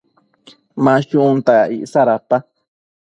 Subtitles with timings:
[0.83, 2.37] Ma shunta icsa dapa?